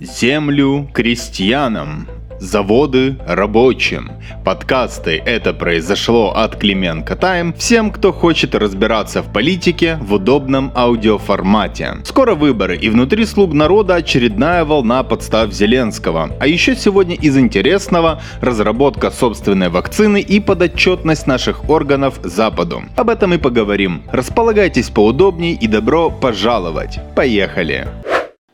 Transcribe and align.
Землю 0.00 0.88
крестьянам, 0.94 2.08
заводы 2.38 3.18
рабочим. 3.26 4.12
Подкасты 4.46 5.22
«Это 5.26 5.52
произошло» 5.52 6.32
от 6.34 6.56
Клименко 6.56 7.16
Тайм 7.16 7.52
всем, 7.52 7.90
кто 7.90 8.10
хочет 8.10 8.54
разбираться 8.54 9.22
в 9.22 9.30
политике 9.30 9.98
в 10.00 10.14
удобном 10.14 10.72
аудиоформате. 10.74 11.98
Скоро 12.04 12.34
выборы, 12.34 12.78
и 12.78 12.88
внутри 12.88 13.26
слуг 13.26 13.52
народа 13.52 13.96
очередная 13.96 14.64
волна 14.64 15.02
подстав 15.02 15.52
Зеленского. 15.52 16.30
А 16.40 16.46
еще 16.46 16.76
сегодня 16.76 17.14
из 17.14 17.36
интересного 17.36 18.22
разработка 18.40 19.10
собственной 19.10 19.68
вакцины 19.68 20.22
и 20.22 20.40
подотчетность 20.40 21.26
наших 21.26 21.68
органов 21.68 22.20
Западу. 22.24 22.84
Об 22.96 23.10
этом 23.10 23.34
и 23.34 23.36
поговорим. 23.36 24.04
Располагайтесь 24.10 24.88
поудобнее 24.88 25.52
и 25.52 25.66
добро 25.66 26.08
пожаловать. 26.08 27.00
Поехали! 27.14 27.86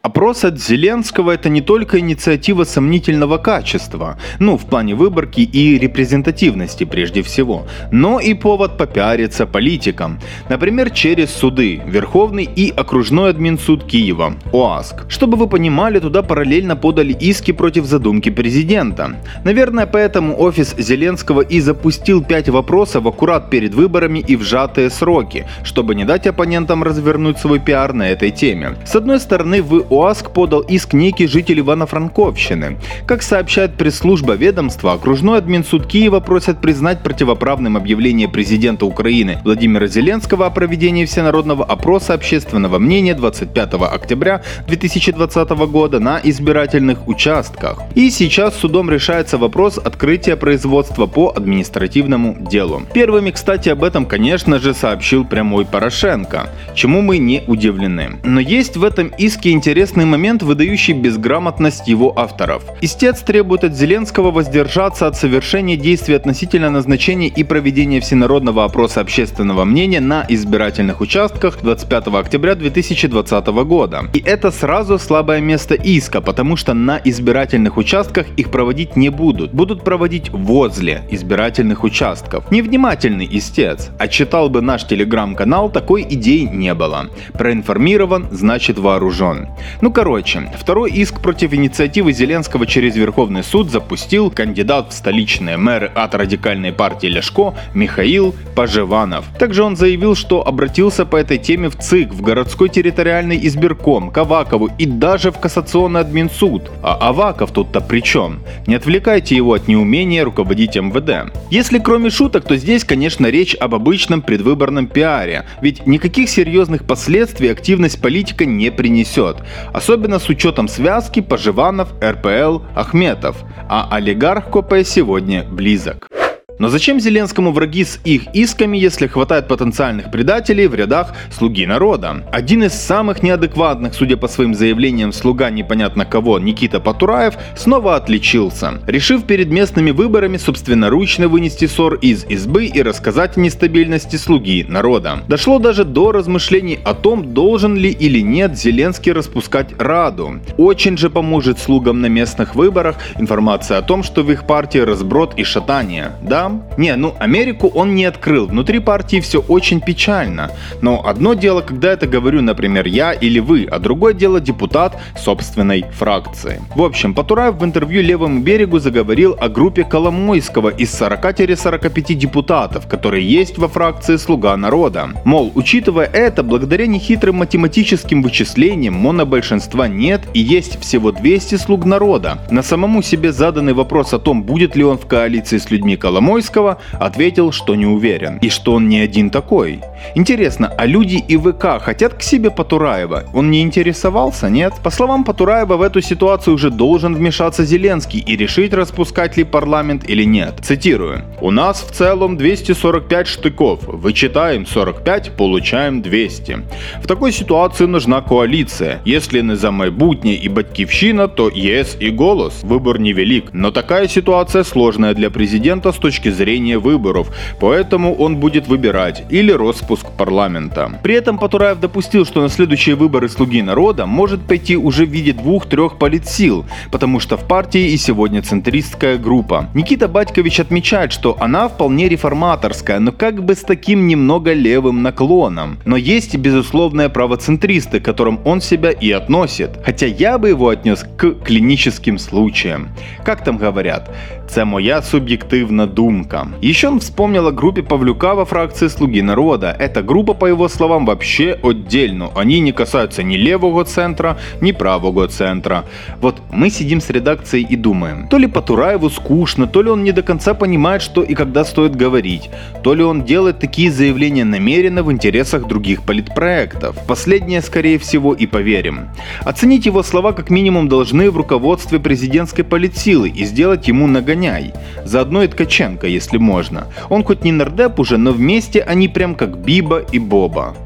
Опрос 0.06 0.44
от 0.44 0.60
Зеленского 0.60 1.32
это 1.32 1.48
не 1.48 1.60
только 1.60 1.98
инициатива 1.98 2.62
сомнительного 2.62 3.38
качества, 3.38 4.16
ну 4.38 4.56
в 4.56 4.64
плане 4.64 4.94
выборки 4.94 5.40
и 5.40 5.76
репрезентативности 5.80 6.84
прежде 6.84 7.22
всего, 7.22 7.66
но 7.90 8.20
и 8.20 8.34
повод 8.34 8.78
попиариться 8.78 9.46
политикам. 9.46 10.20
Например, 10.48 10.90
через 10.90 11.30
суды, 11.30 11.82
Верховный 11.88 12.44
и 12.44 12.70
окружной 12.70 13.30
админсуд 13.30 13.82
Киева, 13.82 14.34
ОАСК. 14.52 15.06
Чтобы 15.08 15.36
вы 15.36 15.48
понимали, 15.48 15.98
туда 15.98 16.22
параллельно 16.22 16.76
подали 16.76 17.12
иски 17.12 17.50
против 17.50 17.86
задумки 17.86 18.30
президента. 18.30 19.16
Наверное, 19.42 19.86
поэтому 19.86 20.40
офис 20.40 20.76
Зеленского 20.78 21.40
и 21.40 21.58
запустил 21.58 22.22
пять 22.22 22.48
вопросов 22.48 23.06
аккурат 23.06 23.50
перед 23.50 23.74
выборами 23.74 24.20
и 24.20 24.36
в 24.36 24.42
сжатые 24.42 24.90
сроки, 24.90 25.48
чтобы 25.64 25.96
не 25.96 26.04
дать 26.04 26.28
оппонентам 26.28 26.84
развернуть 26.84 27.38
свой 27.38 27.58
пиар 27.58 27.92
на 27.92 28.08
этой 28.08 28.30
теме. 28.30 28.76
С 28.84 28.94
одной 28.94 29.18
стороны, 29.18 29.62
вы 29.62 29.80
УАСК 29.96 30.30
подал 30.30 30.60
иск 30.60 30.92
некий 30.92 31.26
житель 31.26 31.60
Ивано-Франковщины. 31.60 32.76
Как 33.06 33.22
сообщает 33.22 33.74
пресс-служба 33.76 34.34
ведомства, 34.34 34.92
окружной 34.92 35.38
админсуд 35.38 35.86
Киева 35.86 36.20
просят 36.20 36.60
признать 36.60 37.02
противоправным 37.02 37.76
объявление 37.76 38.28
президента 38.28 38.84
Украины 38.84 39.38
Владимира 39.42 39.86
Зеленского 39.86 40.46
о 40.46 40.50
проведении 40.50 41.06
всенародного 41.06 41.64
опроса 41.64 42.12
общественного 42.12 42.78
мнения 42.78 43.14
25 43.14 43.74
октября 43.74 44.42
2020 44.68 45.50
года 45.70 45.98
на 45.98 46.20
избирательных 46.22 47.08
участках. 47.08 47.80
И 47.94 48.10
сейчас 48.10 48.54
судом 48.54 48.90
решается 48.90 49.38
вопрос 49.38 49.78
открытия 49.78 50.36
производства 50.36 51.06
по 51.06 51.32
административному 51.34 52.36
делу. 52.50 52.82
Первыми, 52.92 53.30
кстати, 53.30 53.70
об 53.70 53.82
этом, 53.82 54.04
конечно 54.04 54.58
же, 54.58 54.74
сообщил 54.74 55.24
прямой 55.24 55.64
Порошенко, 55.64 56.50
чему 56.74 57.00
мы 57.00 57.16
не 57.16 57.42
удивлены. 57.46 58.18
Но 58.22 58.40
есть 58.40 58.76
в 58.76 58.84
этом 58.84 59.08
иске 59.16 59.52
интересный 59.52 59.85
интересный 59.86 60.04
момент, 60.04 60.42
выдающий 60.42 60.94
безграмотность 60.94 61.86
его 61.86 62.12
авторов. 62.18 62.64
Истец 62.80 63.20
требует 63.20 63.62
от 63.62 63.74
Зеленского 63.74 64.32
воздержаться 64.32 65.06
от 65.06 65.16
совершения 65.16 65.76
действий 65.76 66.16
относительно 66.16 66.70
назначения 66.70 67.28
и 67.28 67.44
проведения 67.44 68.00
всенародного 68.00 68.64
опроса 68.64 69.00
общественного 69.00 69.64
мнения 69.64 70.00
на 70.00 70.26
избирательных 70.28 71.00
участках 71.00 71.58
25 71.62 72.08
октября 72.08 72.56
2020 72.56 73.46
года. 73.46 74.06
И 74.12 74.18
это 74.18 74.50
сразу 74.50 74.98
слабое 74.98 75.40
место 75.40 75.74
иска, 75.76 76.20
потому 76.20 76.56
что 76.56 76.74
на 76.74 77.00
избирательных 77.04 77.76
участках 77.76 78.26
их 78.36 78.50
проводить 78.50 78.96
не 78.96 79.10
будут. 79.10 79.52
Будут 79.52 79.84
проводить 79.84 80.30
возле 80.30 81.02
избирательных 81.12 81.84
участков. 81.84 82.50
Невнимательный 82.50 83.28
истец. 83.30 83.90
А 84.00 84.08
читал 84.08 84.50
бы 84.50 84.62
наш 84.62 84.84
телеграм-канал, 84.84 85.70
такой 85.70 86.04
идеи 86.10 86.48
не 86.52 86.74
было. 86.74 87.06
Проинформирован, 87.34 88.26
значит 88.32 88.78
вооружен. 88.78 89.46
Ну 89.82 89.90
короче, 89.92 90.50
второй 90.58 90.90
иск 90.90 91.20
против 91.20 91.52
инициативы 91.52 92.12
Зеленского 92.12 92.66
через 92.66 92.96
Верховный 92.96 93.42
суд 93.42 93.70
запустил 93.70 94.30
кандидат 94.30 94.90
в 94.90 94.96
столичные 94.96 95.58
мэры 95.58 95.90
от 95.94 96.14
радикальной 96.14 96.72
партии 96.72 97.08
Ляшко 97.08 97.54
Михаил 97.74 98.34
Пожеванов. 98.54 99.26
Также 99.38 99.62
он 99.62 99.76
заявил, 99.76 100.14
что 100.14 100.46
обратился 100.46 101.04
по 101.04 101.16
этой 101.16 101.36
теме 101.36 101.68
в 101.68 101.76
ЦИК, 101.76 102.14
в 102.14 102.22
городской 102.22 102.70
территориальный 102.70 103.38
избирком, 103.46 104.10
к 104.10 104.18
Авакову 104.18 104.70
и 104.78 104.86
даже 104.86 105.30
в 105.30 105.38
кассационный 105.38 106.00
админсуд. 106.00 106.70
А 106.82 106.94
Аваков 107.08 107.50
тут-то 107.50 107.82
при 107.82 108.00
чем? 108.00 108.40
Не 108.66 108.76
отвлекайте 108.76 109.36
его 109.36 109.52
от 109.52 109.68
неумения 109.68 110.24
руководить 110.24 110.76
МВД. 110.76 111.32
Если 111.50 111.78
кроме 111.78 112.08
шуток, 112.08 112.44
то 112.44 112.56
здесь, 112.56 112.84
конечно, 112.84 113.26
речь 113.26 113.54
об 113.54 113.74
обычном 113.74 114.22
предвыборном 114.22 114.86
пиаре, 114.86 115.44
ведь 115.60 115.86
никаких 115.86 116.30
серьезных 116.30 116.84
последствий 116.84 117.48
активность 117.48 118.00
политика 118.00 118.46
не 118.46 118.70
принесет 118.70 119.36
особенно 119.72 120.18
с 120.18 120.28
учетом 120.28 120.68
связки 120.68 121.20
Поживанов, 121.20 121.88
РПЛ, 122.02 122.60
Ахметов, 122.74 123.36
а 123.68 123.88
олигарх 123.90 124.50
КП 124.50 124.84
сегодня 124.84 125.44
близок. 125.44 126.08
Но 126.58 126.70
зачем 126.70 126.98
Зеленскому 127.00 127.52
враги 127.52 127.84
с 127.84 128.00
их 128.04 128.34
исками, 128.34 128.78
если 128.78 129.06
хватает 129.06 129.46
потенциальных 129.46 130.10
предателей 130.10 130.66
в 130.68 130.74
рядах 130.74 131.12
«Слуги 131.30 131.66
народа»? 131.66 132.24
Один 132.32 132.64
из 132.64 132.72
самых 132.72 133.22
неадекватных, 133.22 133.92
судя 133.94 134.16
по 134.16 134.26
своим 134.26 134.54
заявлениям, 134.54 135.12
слуга 135.12 135.50
непонятно 135.50 136.06
кого, 136.06 136.38
Никита 136.38 136.80
Патураев, 136.80 137.34
снова 137.56 137.96
отличился, 137.96 138.80
решив 138.86 139.24
перед 139.24 139.50
местными 139.50 139.90
выборами 139.90 140.38
собственноручно 140.38 141.28
вынести 141.28 141.66
ссор 141.66 141.96
из 141.96 142.24
избы 142.24 142.66
и 142.66 142.82
рассказать 142.82 143.36
о 143.36 143.40
нестабильности 143.40 144.16
«Слуги 144.16 144.64
народа». 144.66 145.24
Дошло 145.28 145.58
даже 145.58 145.84
до 145.84 146.10
размышлений 146.10 146.78
о 146.84 146.94
том, 146.94 147.34
должен 147.34 147.76
ли 147.76 147.90
или 147.90 148.20
нет 148.20 148.56
Зеленский 148.56 149.12
распускать 149.12 149.74
Раду. 149.78 150.40
Очень 150.56 150.96
же 150.96 151.10
поможет 151.10 151.58
слугам 151.58 152.00
на 152.00 152.06
местных 152.06 152.54
выборах 152.54 152.96
информация 153.18 153.76
о 153.76 153.82
том, 153.82 154.02
что 154.02 154.22
в 154.22 154.32
их 154.32 154.46
партии 154.46 154.78
разброд 154.78 155.34
и 155.36 155.44
шатание. 155.44 156.12
Да, 156.22 156.45
там. 156.46 156.62
Не, 156.76 156.96
ну 156.96 157.14
Америку 157.18 157.68
он 157.74 157.94
не 157.94 158.04
открыл. 158.04 158.46
Внутри 158.46 158.78
партии 158.78 159.20
все 159.20 159.40
очень 159.48 159.80
печально. 159.80 160.50
Но 160.82 161.02
одно 161.04 161.34
дело, 161.34 161.60
когда 161.60 161.92
это 161.92 162.06
говорю, 162.06 162.42
например, 162.42 162.86
я 162.86 163.12
или 163.12 163.40
вы, 163.40 163.66
а 163.70 163.78
другое 163.78 164.14
дело 164.14 164.40
депутат 164.40 164.96
собственной 165.16 165.84
фракции. 165.92 166.60
В 166.74 166.82
общем, 166.82 167.14
Потураев 167.14 167.56
в 167.56 167.64
интервью 167.64 168.02
Левому 168.02 168.40
берегу 168.40 168.78
заговорил 168.78 169.36
о 169.40 169.48
группе 169.48 169.84
Коломойского 169.84 170.68
из 170.68 171.00
40-45 171.00 172.14
депутатов, 172.14 172.86
которые 172.86 173.26
есть 173.26 173.58
во 173.58 173.68
фракции 173.68 174.16
«Слуга 174.16 174.56
народа». 174.56 175.08
Мол, 175.24 175.50
учитывая 175.54 176.06
это, 176.06 176.42
благодаря 176.42 176.86
нехитрым 176.86 177.36
математическим 177.36 178.22
вычислениям 178.22 178.94
монобольшинства 178.94 179.88
нет 179.88 180.20
и 180.34 180.40
есть 180.40 180.80
всего 180.80 181.12
200 181.12 181.56
слуг 181.56 181.84
народа. 181.84 182.38
На 182.50 182.62
самому 182.62 183.02
себе 183.02 183.32
заданный 183.32 183.72
вопрос 183.72 184.14
о 184.14 184.18
том, 184.18 184.42
будет 184.42 184.76
ли 184.76 184.84
он 184.84 184.98
в 184.98 185.06
коалиции 185.06 185.58
с 185.58 185.70
людьми 185.70 185.96
Коломойского, 185.96 186.35
Коломойского 186.36 186.78
ответил, 186.92 187.50
что 187.50 187.74
не 187.74 187.86
уверен. 187.86 188.38
И 188.38 188.50
что 188.50 188.74
он 188.74 188.88
не 188.88 188.98
один 188.98 189.30
такой. 189.30 189.80
Интересно, 190.14 190.72
а 190.76 190.86
люди 190.86 191.22
и 191.28 191.36
ВК 191.36 191.80
хотят 191.80 192.14
к 192.14 192.22
себе 192.22 192.50
Потураева? 192.50 193.24
Он 193.34 193.50
не 193.50 193.62
интересовался, 193.62 194.48
нет? 194.48 194.74
По 194.82 194.90
словам 194.90 195.24
Потураева, 195.24 195.76
в 195.76 195.82
эту 195.82 196.00
ситуацию 196.00 196.54
уже 196.54 196.70
должен 196.70 197.14
вмешаться 197.14 197.64
Зеленский 197.64 198.20
и 198.20 198.36
решить, 198.36 198.72
распускать 198.72 199.36
ли 199.36 199.44
парламент 199.44 200.04
или 200.08 200.24
нет. 200.24 200.54
Цитирую. 200.62 201.22
«У 201.40 201.50
нас 201.50 201.82
в 201.82 201.92
целом 201.92 202.36
245 202.36 203.26
штыков. 203.26 203.80
Вычитаем 203.86 204.66
45, 204.66 205.32
получаем 205.36 206.02
200. 206.02 206.58
В 207.02 207.06
такой 207.06 207.32
ситуации 207.32 207.86
нужна 207.86 208.20
коалиция. 208.20 209.00
Если 209.04 209.42
не 209.42 209.56
за 209.56 209.70
майбутнє 209.70 210.34
и 210.34 210.48
Батьківщина, 210.48 211.28
то 211.28 211.50
ЕС 211.54 211.96
и 212.00 212.10
Голос. 212.10 212.64
Выбор 212.64 212.98
невелик. 212.98 213.44
Но 213.52 213.70
такая 213.70 214.08
ситуация 214.08 214.64
сложная 214.64 215.14
для 215.14 215.30
президента 215.30 215.92
с 215.92 215.96
точки 215.96 216.30
зрения 216.30 216.78
выборов, 216.78 217.28
поэтому 217.60 218.14
он 218.14 218.36
будет 218.36 218.68
выбирать 218.68 219.22
или 219.30 219.52
распуск 219.86 220.10
парламента. 220.16 220.90
При 221.02 221.14
этом 221.14 221.38
Потураев 221.38 221.80
допустил, 221.80 222.24
что 222.24 222.42
на 222.42 222.48
следующие 222.48 222.94
выборы 222.94 223.28
«Слуги 223.28 223.62
народа» 223.62 224.06
может 224.06 224.40
пойти 224.40 224.76
уже 224.76 225.06
в 225.06 225.10
виде 225.10 225.32
двух-трех 225.32 225.98
политсил, 225.98 226.64
потому 226.90 227.20
что 227.20 227.36
в 227.36 227.44
партии 227.44 227.92
и 227.92 227.96
сегодня 227.96 228.42
центристская 228.42 229.16
группа. 229.18 229.68
Никита 229.74 230.08
Батькович 230.08 230.60
отмечает, 230.60 231.12
что 231.12 231.36
она 231.40 231.68
вполне 231.68 232.08
реформаторская, 232.08 232.98
но 233.00 233.12
как 233.12 233.44
бы 233.44 233.54
с 233.54 233.62
таким 233.62 234.06
немного 234.08 234.52
левым 234.54 235.02
наклоном. 235.02 235.78
Но 235.84 235.96
есть 235.96 236.34
и 236.34 236.38
безусловные 236.38 237.08
правоцентристы, 237.08 238.00
к 238.00 238.04
которым 238.04 238.40
он 238.44 238.60
себя 238.60 238.90
и 238.90 239.12
относит. 239.12 239.70
Хотя 239.84 240.06
я 240.06 240.38
бы 240.38 240.48
его 240.48 240.68
отнес 240.68 241.04
к 241.16 241.30
клиническим 241.44 242.18
случаям. 242.18 242.88
Как 243.24 243.44
там 243.44 243.58
говорят? 243.58 244.10
Це 244.48 244.64
моя 244.64 245.02
суб'єктивна 245.02 245.86
думка. 245.86 246.46
Еще 246.62 246.88
он 246.88 246.98
вспомнил 246.98 247.46
о 247.46 247.52
группе 247.52 247.82
Павлюка 247.82 248.34
во 248.34 248.44
фракции 248.44 248.88
«Слуги 248.88 249.22
народа». 249.22 249.75
Эта 249.78 250.02
группа, 250.02 250.34
по 250.34 250.46
его 250.46 250.68
словам, 250.68 251.06
вообще 251.06 251.58
отдельно. 251.62 252.30
Они 252.34 252.60
не 252.60 252.72
касаются 252.72 253.22
ни 253.22 253.36
левого 253.36 253.84
центра, 253.84 254.38
ни 254.60 254.72
правого 254.72 255.28
центра. 255.28 255.84
Вот 256.20 256.40
мы 256.50 256.70
сидим 256.70 257.00
с 257.00 257.10
редакцией 257.10 257.66
и 257.68 257.76
думаем, 257.76 258.28
то 258.28 258.38
ли 258.38 258.46
Потураеву 258.46 259.10
скучно, 259.10 259.66
то 259.66 259.82
ли 259.82 259.90
он 259.90 260.04
не 260.04 260.12
до 260.12 260.22
конца 260.22 260.54
понимает, 260.54 261.02
что 261.02 261.22
и 261.22 261.34
когда 261.34 261.64
стоит 261.64 261.96
говорить, 261.96 262.50
то 262.82 262.94
ли 262.94 263.02
он 263.02 263.24
делает 263.24 263.58
такие 263.58 263.90
заявления 263.90 264.44
намеренно 264.44 265.02
в 265.02 265.12
интересах 265.12 265.66
других 265.66 266.02
политпроектов. 266.02 266.96
Последнее, 267.06 267.60
скорее 267.60 267.98
всего, 267.98 268.34
и 268.34 268.46
поверим. 268.46 269.08
Оценить 269.44 269.86
его 269.86 270.02
слова 270.02 270.32
как 270.32 270.50
минимум 270.50 270.88
должны 270.88 271.30
в 271.30 271.36
руководстве 271.36 271.98
президентской 271.98 272.62
политсилы 272.62 273.28
и 273.28 273.44
сделать 273.44 273.88
ему 273.88 274.06
нагоняй. 274.06 274.72
Заодно 275.04 275.42
и 275.42 275.48
Ткаченко, 275.48 276.06
если 276.06 276.38
можно. 276.38 276.86
Он 277.08 277.24
хоть 277.24 277.44
не 277.44 277.52
нардеп 277.52 277.98
уже, 278.00 278.18
но 278.18 278.32
вместе 278.32 278.80
они 278.80 279.08
прям 279.08 279.34
как 279.34 279.58
Биба 279.66 280.04
и 280.12 280.20
Боба. 280.20 280.85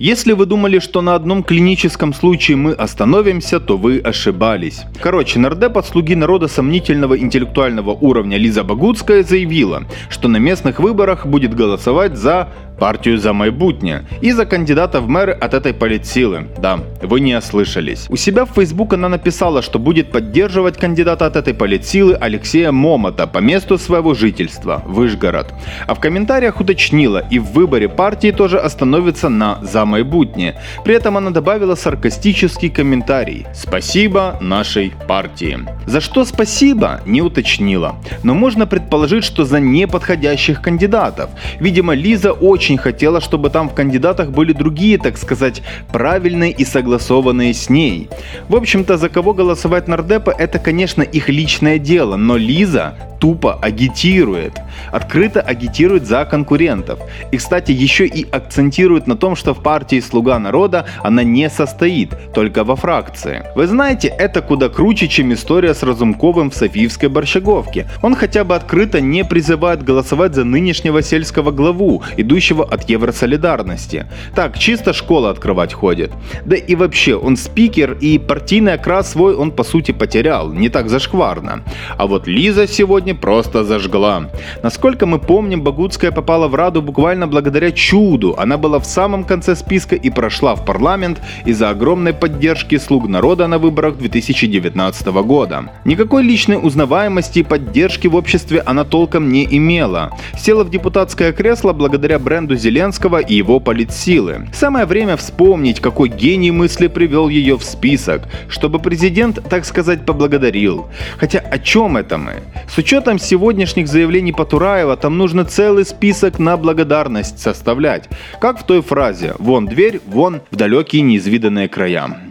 Если 0.00 0.32
вы 0.32 0.46
думали, 0.46 0.78
что 0.78 1.02
на 1.02 1.14
одном 1.14 1.42
клиническом 1.42 2.14
случае 2.14 2.56
мы 2.56 2.72
остановимся, 2.72 3.60
то 3.60 3.76
вы 3.76 3.98
ошибались. 3.98 4.80
Короче, 4.98 5.38
нардеп 5.38 5.76
от 5.76 5.86
слуги 5.86 6.14
народа 6.14 6.48
сомнительного 6.48 7.18
интеллектуального 7.18 7.90
уровня 7.90 8.38
Лиза 8.38 8.64
Багутская 8.64 9.22
заявила, 9.22 9.82
что 10.08 10.28
на 10.28 10.38
местных 10.38 10.80
выборах 10.80 11.26
будет 11.26 11.54
голосовать 11.54 12.16
за 12.16 12.48
партию 12.80 13.18
за 13.18 13.32
майбутнє 13.32 14.04
и 14.22 14.32
за 14.32 14.46
кандидата 14.46 15.00
в 15.00 15.08
мэры 15.08 15.32
от 15.32 15.54
этой 15.54 15.74
политсилы. 15.74 16.46
Да, 16.58 16.80
вы 17.02 17.20
не 17.20 17.36
ослышались. 17.36 18.06
У 18.08 18.16
себя 18.16 18.44
в 18.44 18.50
Facebook 18.56 18.94
она 18.94 19.08
написала, 19.08 19.62
что 19.62 19.78
будет 19.78 20.10
поддерживать 20.10 20.78
кандидата 20.78 21.26
от 21.26 21.36
этой 21.36 21.52
политсилы 21.52 22.14
Алексея 22.14 22.72
Момота 22.72 23.26
по 23.26 23.38
месту 23.38 23.78
своего 23.78 24.14
жительства, 24.14 24.82
Выжгород. 24.86 25.52
А 25.86 25.94
в 25.94 26.00
комментариях 26.00 26.60
уточнила, 26.60 27.22
и 27.30 27.38
в 27.38 27.52
выборе 27.52 27.88
партии 27.88 28.32
тоже 28.32 28.58
остановится 28.58 29.28
на 29.28 29.58
«за 29.62 29.84
майбутнє». 29.90 30.54
При 30.84 30.94
этом 30.94 31.16
она 31.16 31.30
добавила 31.30 31.76
саркастический 31.76 32.70
комментарий 32.70 33.46
«Спасибо 33.54 34.38
нашей 34.40 34.92
партии». 35.08 35.58
За 35.86 36.00
что 36.00 36.24
спасибо, 36.24 37.00
не 37.06 37.22
уточнила. 37.22 37.94
Но 38.22 38.34
можно 38.34 38.66
предположить, 38.66 39.24
что 39.24 39.44
за 39.44 39.60
неподходящих 39.60 40.62
кандидатов. 40.62 41.30
Видимо, 41.60 41.94
Лиза 41.94 42.32
очень 42.32 42.78
хотела, 42.78 43.20
чтобы 43.20 43.50
там 43.50 43.68
в 43.68 43.74
кандидатах 43.74 44.30
были 44.30 44.52
другие, 44.52 44.98
так 44.98 45.18
сказать, 45.18 45.62
правильные 45.92 46.52
и 46.52 46.64
согласованные 46.64 47.52
с 47.52 47.70
ней. 47.70 48.08
В 48.48 48.56
общем-то, 48.56 48.96
за 48.96 49.08
кого 49.08 49.34
голосовать 49.34 49.88
нардепа, 49.88 50.30
это, 50.30 50.58
конечно, 50.58 51.02
их 51.02 51.28
личное 51.28 51.78
дело, 51.78 52.16
но 52.16 52.36
Лиза 52.36 52.94
тупо 53.20 53.58
агитирует, 53.60 54.54
открыто 54.90 55.40
агитирует 55.40 56.06
за 56.06 56.24
конкурентов. 56.24 56.98
И, 57.30 57.36
кстати, 57.36 57.70
еще 57.70 58.06
и 58.06 58.26
акцентирует 58.30 59.06
на 59.06 59.16
том, 59.16 59.36
что 59.36 59.54
в 59.54 59.62
партии 59.62 60.00
«Слуга 60.00 60.38
народа» 60.38 60.86
она 61.02 61.22
не 61.22 61.48
состоит, 61.50 62.14
только 62.34 62.64
во 62.64 62.76
фракции. 62.76 63.44
Вы 63.54 63.66
знаете, 63.66 64.08
это 64.08 64.40
куда 64.42 64.68
круче, 64.68 65.06
чем 65.06 65.32
история 65.32 65.74
с 65.74 65.82
Разумковым 65.82 66.50
в 66.50 66.54
Софиевской 66.54 67.08
Борщаговке. 67.08 67.86
Он 68.02 68.14
хотя 68.14 68.42
бы 68.42 68.54
открыто 68.54 69.00
не 69.00 69.24
призывает 69.24 69.82
голосовать 69.82 70.34
за 70.34 70.44
нынешнего 70.44 71.02
сельского 71.02 71.50
главу, 71.50 72.02
идущего 72.16 72.64
от 72.64 72.88
Евросолидарности. 72.88 74.06
Так, 74.34 74.58
чисто 74.58 74.92
школа 74.92 75.30
открывать 75.30 75.74
ходит. 75.74 76.10
Да 76.46 76.56
и 76.56 76.74
вообще, 76.74 77.16
он 77.16 77.36
спикер, 77.36 77.92
и 78.00 78.18
партийный 78.18 78.74
окрас 78.74 79.10
свой 79.10 79.34
он 79.34 79.50
по 79.50 79.64
сути 79.64 79.92
потерял, 79.92 80.52
не 80.52 80.70
так 80.70 80.88
зашкварно. 80.88 81.62
А 81.98 82.06
вот 82.06 82.26
Лиза 82.26 82.66
сегодня 82.66 83.09
сегодня 83.10 83.14
просто 83.20 83.64
зажгла. 83.64 84.30
Насколько 84.62 85.06
мы 85.06 85.18
помним, 85.18 85.62
Багутская 85.62 86.12
попала 86.12 86.48
в 86.48 86.54
Раду 86.54 86.82
буквально 86.82 87.26
благодаря 87.26 87.70
чуду. 87.72 88.34
Она 88.38 88.56
была 88.56 88.78
в 88.78 88.84
самом 88.84 89.24
конце 89.24 89.56
списка 89.56 89.96
и 89.96 90.10
прошла 90.10 90.54
в 90.54 90.64
парламент 90.64 91.20
из-за 91.46 91.70
огромной 91.70 92.12
поддержки 92.12 92.78
слуг 92.78 93.08
народа 93.08 93.48
на 93.48 93.58
выборах 93.58 93.96
2019 93.98 95.06
года. 95.24 95.62
Никакой 95.84 96.22
личной 96.22 96.58
узнаваемости 96.62 97.40
и 97.40 97.44
поддержки 97.44 98.08
в 98.08 98.14
обществе 98.14 98.62
она 98.66 98.84
толком 98.84 99.32
не 99.32 99.44
имела. 99.44 100.10
Села 100.38 100.64
в 100.64 100.70
депутатское 100.70 101.32
кресло 101.32 101.72
благодаря 101.72 102.18
бренду 102.18 102.56
Зеленского 102.56 103.20
и 103.20 103.34
его 103.34 103.60
политсилы. 103.60 104.48
Самое 104.52 104.86
время 104.86 105.16
вспомнить, 105.16 105.80
какой 105.80 106.08
гений 106.08 106.52
мысли 106.52 106.88
привел 106.88 107.30
ее 107.30 107.54
в 107.54 107.62
список, 107.62 108.22
чтобы 108.48 108.78
президент, 108.78 109.38
так 109.48 109.64
сказать, 109.64 110.04
поблагодарил. 110.06 110.86
Хотя 111.18 111.38
о 111.38 111.58
чем 111.58 111.96
это 111.96 112.18
мы? 112.18 112.32
С 112.68 112.78
учетом 112.78 112.99
учетом 113.00 113.18
сегодняшних 113.18 113.88
заявлений 113.88 114.32
Потураева, 114.32 114.94
там 114.94 115.16
нужно 115.16 115.46
целый 115.46 115.86
список 115.86 116.38
на 116.38 116.58
благодарность 116.58 117.38
составлять. 117.38 118.10
Как 118.38 118.60
в 118.60 118.64
той 118.64 118.82
фразе 118.82 119.34
«Вон 119.38 119.64
дверь, 119.64 120.02
вон 120.06 120.42
в 120.50 120.56
далекие 120.56 121.00
неизведанные 121.00 121.68
края». 121.68 122.29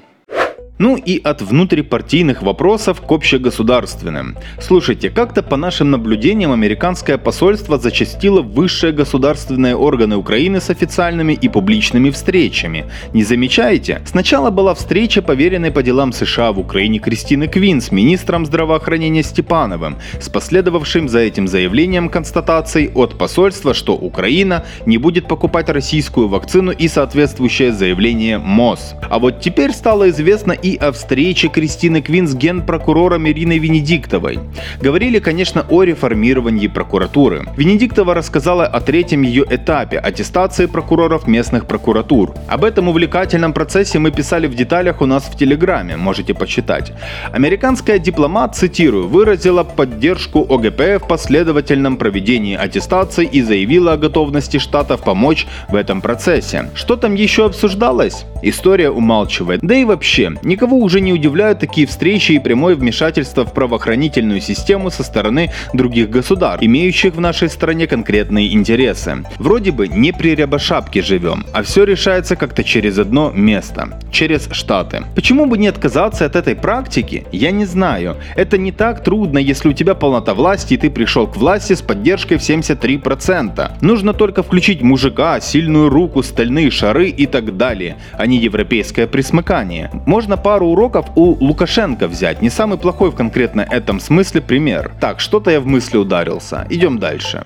Ну 0.82 0.96
и 0.96 1.22
от 1.22 1.42
внутрипартийных 1.42 2.42
вопросов 2.42 3.02
к 3.02 3.12
общегосударственным. 3.12 4.38
Слушайте, 4.62 5.10
как-то 5.10 5.44
по 5.44 5.58
нашим 5.58 5.92
наблюдениям 5.92 6.54
американское 6.54 7.18
посольство 7.18 7.78
зачастило 7.78 8.42
высшие 8.42 8.94
государственные 8.94 9.76
органы 9.76 10.16
Украины 10.16 10.62
с 10.62 10.70
официальными 10.70 11.34
и 11.34 11.50
публичными 11.50 12.12
встречами. 12.12 12.86
Не 13.14 13.26
замечаете? 13.26 14.02
Сначала 14.06 14.52
была 14.52 14.74
встреча 14.74 15.22
поверенной 15.22 15.72
по 15.72 15.84
делам 15.84 16.14
США 16.14 16.54
в 16.54 16.60
Украине 16.60 17.00
Кристины 17.00 17.50
Квин 17.50 17.82
с 17.82 17.92
министром 17.92 18.46
здравоохранения 18.46 19.24
Степановым, 19.24 19.98
с 20.22 20.30
последовавшим 20.30 21.10
за 21.10 21.20
этим 21.20 21.50
заявлением 21.50 22.08
констатацией 22.08 22.90
от 22.96 23.18
посольства, 23.18 23.74
что 23.74 23.96
Украина 23.96 24.64
не 24.86 24.98
будет 24.98 25.28
покупать 25.28 25.68
российскую 25.68 26.30
вакцину 26.30 26.72
и 26.72 26.88
соответствующее 26.88 27.74
заявление 27.74 28.38
МОЗ. 28.38 28.96
А 29.10 29.20
вот 29.20 29.42
теперь 29.42 29.74
стало 29.74 30.10
известно 30.10 30.54
и 30.54 30.69
и 30.70 30.78
о 30.78 30.92
встрече 30.92 31.48
Кристины 31.48 32.02
Квин 32.02 32.28
с 32.28 32.36
генпрокурором 32.36 33.28
Ириной 33.28 33.58
Венедиктовой. 33.58 34.40
Говорили, 34.82 35.20
конечно, 35.20 35.66
о 35.70 35.84
реформировании 35.84 36.68
прокуратуры. 36.68 37.46
Венедиктова 37.58 38.14
рассказала 38.14 38.66
о 38.66 38.80
третьем 38.80 39.24
ее 39.24 39.46
этапе– 39.50 39.98
аттестации 40.10 40.68
прокуроров 40.68 41.28
местных 41.28 41.66
прокуратур. 41.66 42.34
Об 42.48 42.64
этом 42.64 42.88
увлекательном 42.88 43.54
процессе 43.54 43.98
мы 44.00 44.12
писали 44.12 44.48
в 44.48 44.56
деталях 44.56 45.02
у 45.02 45.06
нас 45.06 45.24
в 45.24 45.36
Телеграме, 45.38 45.98
можете 45.98 46.34
почитать. 46.34 46.94
Американская 47.32 47.98
дипломат, 47.98 48.56
цитирую, 48.56 49.08
выразила 49.08 49.64
поддержку 49.64 50.46
ОГП 50.50 51.04
в 51.04 51.08
последовательном 51.08 51.98
проведении 51.98 52.56
аттестации 52.56 53.26
и 53.26 53.42
заявила 53.42 53.94
о 53.94 53.98
готовности 53.98 54.58
штатов 54.60 55.02
помочь 55.02 55.48
в 55.70 55.76
этом 55.76 56.02
процессе. 56.02 56.70
Что 56.76 56.96
там 56.96 57.16
еще 57.16 57.46
обсуждалось? 57.46 58.26
История 58.44 58.90
умалчивает. 58.90 59.62
Да 59.62 59.76
и 59.76 59.86
вообще, 59.86 60.34
никого 60.60 60.76
уже 60.76 61.00
не 61.00 61.14
удивляют 61.14 61.60
такие 61.60 61.88
встречи 61.88 62.34
и 62.34 62.40
прямое 62.40 62.76
вмешательство 62.76 63.46
в 63.46 63.54
правоохранительную 63.54 64.42
систему 64.42 64.92
со 64.92 65.04
стороны 65.04 65.52
других 65.74 66.10
государств, 66.10 66.66
имеющих 66.66 67.16
в 67.16 67.22
нашей 67.22 67.48
стране 67.48 67.88
конкретные 67.88 68.54
интересы. 68.54 69.24
Вроде 69.38 69.72
бы 69.72 69.88
не 69.88 70.12
при 70.12 70.36
Рябошапке 70.36 71.02
живем, 71.02 71.46
а 71.54 71.64
все 71.64 71.86
решается 71.86 72.36
как-то 72.36 72.66
через 72.66 72.98
одно 73.00 73.32
место, 73.34 73.98
через 74.12 74.50
Штаты. 74.52 75.06
Почему 75.16 75.46
бы 75.46 75.58
не 75.58 75.68
отказаться 75.68 76.26
от 76.26 76.36
этой 76.36 76.58
практики, 76.58 77.26
я 77.32 77.52
не 77.52 77.64
знаю. 77.64 78.18
Это 78.36 78.58
не 78.58 78.74
так 78.74 79.02
трудно, 79.02 79.38
если 79.38 79.70
у 79.70 79.74
тебя 79.74 79.96
полнота 79.96 80.34
власти 80.34 80.74
и 80.74 80.78
ты 80.78 80.90
пришел 80.90 81.26
к 81.26 81.38
власти 81.38 81.72
с 81.72 81.82
поддержкой 81.82 82.38
в 82.38 82.42
73%. 82.42 83.72
Нужно 83.80 84.14
только 84.14 84.44
включить 84.44 84.82
мужика, 84.82 85.40
сильную 85.40 85.88
руку, 85.88 86.22
стальные 86.22 86.70
шары 86.70 87.08
и 87.08 87.26
так 87.28 87.56
далее, 87.56 87.96
а 88.18 88.26
не 88.28 88.38
европейское 88.38 89.08
присмыкание. 89.08 89.90
Можно 90.06 90.36
пару 90.50 90.70
уроков 90.70 91.06
у 91.16 91.38
Лукашенко 91.46 92.08
взять, 92.08 92.42
не 92.42 92.50
самый 92.50 92.80
плохой 92.80 93.12
в 93.12 93.16
конкретно 93.16 93.62
этом 93.62 94.00
смысле 94.00 94.42
пример. 94.42 94.92
Так, 95.00 95.20
что-то 95.20 95.52
я 95.52 95.62
в 95.62 95.68
мысли 95.68 95.96
ударился. 95.96 96.66
Идем 96.72 96.98
дальше. 96.98 97.46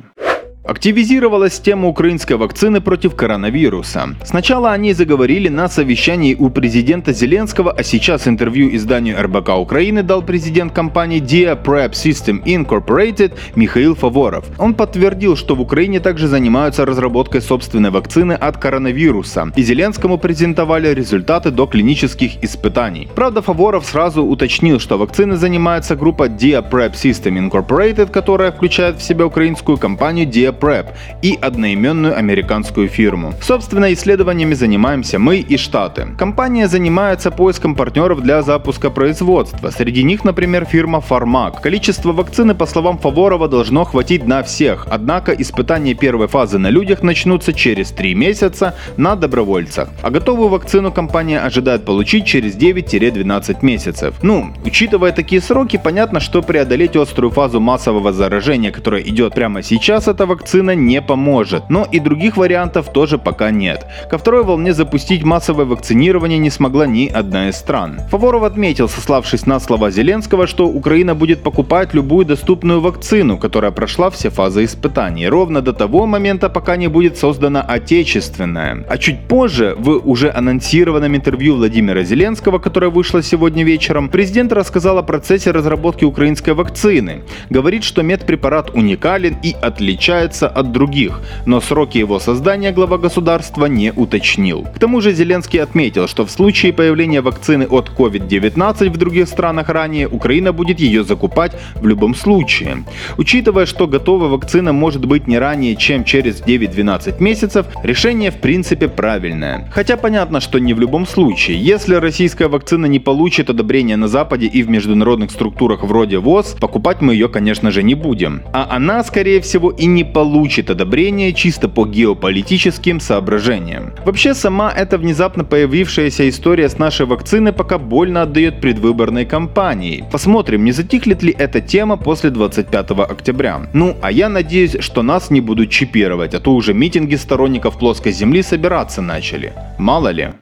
Активизировалась 0.66 1.60
тема 1.60 1.90
украинской 1.90 2.38
вакцины 2.38 2.80
против 2.80 3.16
коронавируса. 3.16 4.16
Сначала 4.24 4.72
о 4.72 4.78
ней 4.78 4.94
заговорили 4.94 5.50
на 5.50 5.68
совещании 5.68 6.36
у 6.36 6.50
президента 6.50 7.12
Зеленского, 7.12 7.70
а 7.72 7.84
сейчас 7.84 8.30
интервью 8.30 8.74
изданию 8.74 9.22
РБК 9.22 9.50
Украины 9.58 10.04
дал 10.04 10.22
президент 10.22 10.72
компании 10.72 11.22
Dia 11.22 11.62
Prep 11.62 11.92
System 11.92 12.42
Incorporated 12.46 13.34
Михаил 13.56 13.96
Фаворов. 13.96 14.46
Он 14.58 14.74
подтвердил, 14.74 15.36
что 15.36 15.56
в 15.56 15.60
Украине 15.60 16.00
также 16.00 16.30
занимаются 16.30 16.86
разработкой 16.86 17.42
собственной 17.42 17.90
вакцины 17.90 18.32
от 18.32 18.56
коронавируса, 18.56 19.52
и 19.58 19.64
Зеленскому 19.64 20.18
презентовали 20.18 20.94
результаты 20.94 21.52
до 21.52 21.68
клинических 21.68 22.42
испытаний. 22.42 23.10
Правда, 23.16 23.42
Фаворов 23.42 23.86
сразу 23.86 24.24
уточнил, 24.24 24.80
что 24.80 24.98
вакцины 24.98 25.36
занимается 25.36 25.98
группа 25.98 26.30
Dia 26.30 26.64
Prep 26.68 26.94
System 26.94 27.50
Incorporated, 27.50 28.12
которая 28.12 28.54
включает 28.54 29.00
в 29.00 29.04
себя 29.04 29.26
украинскую 29.26 29.78
компанию 29.78 30.26
Dia 30.26 30.53
BioPrep 30.54 30.88
и 31.22 31.38
одноименную 31.42 32.18
американскую 32.18 32.88
фирму. 32.88 33.34
Собственно, 33.42 33.92
исследованиями 33.94 34.54
занимаемся 34.54 35.20
мы 35.20 35.38
и 35.38 35.58
Штаты. 35.58 36.08
Компания 36.18 36.68
занимается 36.68 37.32
поиском 37.32 37.76
партнеров 37.76 38.22
для 38.22 38.42
запуска 38.42 38.90
производства. 38.90 39.70
Среди 39.70 40.04
них, 40.04 40.24
например, 40.24 40.66
фирма 40.66 41.04
Pharmac. 41.08 41.62
Количество 41.62 42.12
вакцины, 42.14 42.56
по 42.56 42.66
словам 42.66 42.98
Фаворова, 42.98 43.48
должно 43.48 43.84
хватить 43.84 44.26
на 44.26 44.44
всех. 44.44 44.88
Однако 44.90 45.32
испытания 45.32 45.94
первой 45.94 46.28
фазы 46.28 46.58
на 46.58 46.70
людях 46.70 47.04
начнутся 47.04 47.54
через 47.54 47.92
3 47.92 48.16
месяца 48.16 48.76
на 48.98 49.16
добровольцах. 49.16 49.90
А 50.02 50.10
готовую 50.10 50.50
вакцину 50.50 50.92
компания 50.92 51.40
ожидает 51.40 51.86
получить 51.86 52.26
через 52.26 52.56
9-12 52.56 53.58
месяцев. 53.62 54.16
Ну, 54.22 54.54
учитывая 54.66 55.12
такие 55.12 55.42
сроки, 55.42 55.80
понятно, 55.84 56.20
что 56.20 56.42
преодолеть 56.42 56.96
острую 56.96 57.32
фазу 57.32 57.60
массового 57.60 58.14
заражения, 58.14 58.72
которая 58.72 59.02
идет 59.02 59.34
прямо 59.34 59.64
сейчас, 59.64 60.08
эта 60.08 60.26
вакцина 60.26 60.43
не 60.54 61.02
поможет. 61.02 61.70
Но 61.70 61.88
и 61.92 62.00
других 62.00 62.38
вариантов 62.38 62.92
тоже 62.92 63.18
пока 63.18 63.52
нет. 63.52 63.86
Ко 64.10 64.18
второй 64.18 64.44
волне 64.44 64.74
запустить 64.74 65.24
массовое 65.24 65.66
вакцинирование 65.66 66.40
не 66.40 66.50
смогла 66.50 66.88
ни 66.88 67.08
одна 67.08 67.50
из 67.50 67.56
стран. 67.56 68.00
Фаворов 68.10 68.44
отметил, 68.44 68.90
сославшись 68.90 69.46
на 69.46 69.60
слова 69.60 69.92
Зеленского, 69.92 70.48
что 70.48 70.68
Украина 70.68 71.16
будет 71.16 71.44
покупать 71.44 71.94
любую 71.94 72.26
доступную 72.26 72.82
вакцину, 72.82 73.38
которая 73.38 73.72
прошла 73.72 74.10
все 74.10 74.30
фазы 74.30 74.66
испытаний, 74.66 75.28
ровно 75.28 75.62
до 75.62 75.74
того 75.74 76.06
момента, 76.06 76.50
пока 76.50 76.76
не 76.76 76.88
будет 76.88 77.18
создана 77.18 77.62
отечественная. 77.62 78.86
А 78.90 78.98
чуть 78.98 79.28
позже, 79.28 79.76
в 79.78 80.02
уже 80.04 80.32
анонсированном 80.32 81.16
интервью 81.16 81.56
Владимира 81.56 82.04
Зеленского, 82.04 82.60
которое 82.60 82.90
вышло 82.92 83.22
сегодня 83.24 83.64
вечером, 83.64 84.10
президент 84.10 84.52
рассказал 84.54 84.98
о 84.98 85.04
процессе 85.04 85.52
разработки 85.52 86.06
украинской 86.06 86.54
вакцины. 86.54 87.24
Говорит, 87.50 87.84
что 87.84 88.04
медпрепарат 88.04 88.72
уникален 88.76 89.38
и 89.44 89.56
отличается 89.62 90.33
от 90.42 90.72
других, 90.72 91.22
но 91.46 91.62
сроки 91.62 91.98
его 91.98 92.20
создания 92.20 92.72
глава 92.72 92.98
государства 92.98 93.66
не 93.66 93.92
уточнил. 93.94 94.66
К 94.76 94.80
тому 94.80 95.02
же 95.02 95.14
Зеленский 95.14 95.62
отметил, 95.62 96.08
что 96.08 96.26
в 96.26 96.32
случае 96.32 96.74
появления 96.74 97.22
вакцины 97.22 97.68
от 97.70 97.90
COVID-19 97.90 98.90
в 98.90 98.98
других 98.98 99.28
странах 99.28 99.70
ранее, 99.70 100.08
Украина 100.08 100.54
будет 100.54 100.80
ее 100.80 101.04
закупать 101.04 101.54
в 101.76 101.88
любом 101.88 102.16
случае. 102.16 102.84
Учитывая, 103.18 103.66
что 103.66 103.88
готовая 103.88 104.30
вакцина 104.30 104.74
может 104.74 105.06
быть 105.06 105.28
не 105.28 105.38
ранее, 105.38 105.76
чем 105.76 106.04
через 106.04 106.42
9-12 106.42 107.22
месяцев, 107.22 107.66
решение 107.84 108.32
в 108.32 108.38
принципе 108.38 108.88
правильное. 108.88 109.70
Хотя 109.72 109.98
понятно, 109.98 110.40
что 110.40 110.60
не 110.60 110.74
в 110.74 110.80
любом 110.80 111.06
случае. 111.06 111.60
Если 111.60 111.96
российская 111.96 112.48
вакцина 112.48 112.86
не 112.86 113.00
получит 113.00 113.50
одобрения 113.50 113.98
на 113.98 114.08
Западе 114.08 114.48
и 114.48 114.64
в 114.64 114.70
международных 114.70 115.32
структурах 115.32 115.84
вроде 115.84 116.18
ВОЗ, 116.18 116.56
покупать 116.60 117.02
мы 117.02 117.14
ее, 117.14 117.30
конечно 117.30 117.72
же, 117.72 117.84
не 117.84 117.96
будем. 117.96 118.42
А 118.54 118.68
она, 118.70 119.04
скорее 119.04 119.42
всего, 119.42 119.70
и 119.70 119.86
не 119.86 120.04
получит 120.04 120.23
одобрения 120.70 121.34
чисто 121.34 121.70
по 121.70 121.86
геополитическим 121.86 123.00
соображениям. 123.00 123.94
Вообще, 124.06 124.34
сама 124.34 124.72
эта 124.72 124.98
внезапно 124.98 125.44
появившаяся 125.44 126.28
история 126.30 126.70
с 126.70 126.78
нашей 126.78 127.06
вакциной 127.06 127.54
пока 127.54 127.78
больно 127.78 128.24
отдает 128.24 128.62
предвыборной 128.62 129.26
кампании. 129.26 130.04
Посмотрим, 130.12 130.64
не 130.64 130.72
затихнет 130.72 131.24
ли 131.24 131.36
эта 131.38 131.62
тема 131.62 131.98
после 131.98 132.30
25 132.30 132.92
октября. 132.92 133.70
Ну, 133.74 133.96
а 134.02 134.12
я 134.12 134.30
надеюсь, 134.30 134.78
что 134.80 135.02
нас 135.04 135.30
не 135.30 135.42
будут 135.42 135.70
чипировать, 135.70 136.34
а 136.34 136.40
то 136.40 136.54
уже 136.54 136.74
митинги 136.74 137.16
сторонников 137.16 137.78
плоской 137.78 138.12
земли 138.12 138.42
собираться 138.42 139.02
начали. 139.02 139.54
Мало 139.78 140.10
ли. 140.10 140.34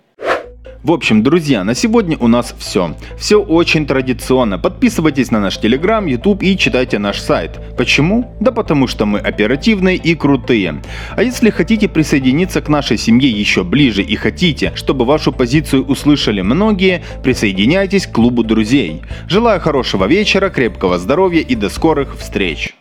В 0.84 0.92
общем, 0.92 1.22
друзья, 1.22 1.64
на 1.64 1.76
сегодня 1.76 2.18
у 2.18 2.28
нас 2.28 2.56
все. 2.58 2.96
Все 3.16 3.40
очень 3.40 3.86
традиционно. 3.86 4.58
Подписывайтесь 4.58 5.30
на 5.30 5.40
наш 5.40 5.60
Телеграм, 5.60 6.08
YouTube 6.08 6.42
и 6.42 6.58
читайте 6.58 6.98
наш 6.98 7.20
сайт. 7.20 7.60
Почему? 7.78 8.34
Да 8.40 8.52
потому 8.52 8.88
что 8.88 9.06
мы 9.06 9.20
оперативные 9.20 9.98
и 9.98 10.16
крутые. 10.16 10.82
А 11.16 11.22
если 11.22 11.52
хотите 11.52 11.88
присоединиться 11.88 12.62
к 12.62 12.68
нашей 12.68 12.98
семье 12.98 13.30
еще 13.30 13.64
ближе 13.64 14.02
и 14.02 14.16
хотите, 14.16 14.72
чтобы 14.74 15.06
вашу 15.06 15.32
позицию 15.32 15.86
услышали 15.86 16.42
многие, 16.42 17.04
присоединяйтесь 17.22 18.08
к 18.08 18.14
клубу 18.14 18.44
друзей. 18.44 19.04
Желаю 19.28 19.62
хорошего 19.62 20.06
вечера, 20.06 20.50
крепкого 20.50 20.98
здоровья 20.98 21.42
и 21.42 21.54
до 21.54 21.70
скорых 21.70 22.18
встреч. 22.18 22.74